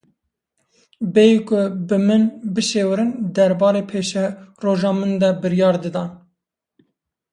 Bêyî 1.13 1.37
ku 1.47 1.59
bi 1.87 1.97
min 2.07 2.23
bişêwirin, 2.53 3.11
derbarê 3.35 3.83
paşeroja 3.89 4.91
min 4.99 5.11
de 5.21 5.29
biryar 5.41 5.75
didan. 5.83 6.09